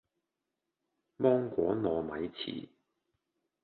[1.19, 2.67] 芒果糯米糍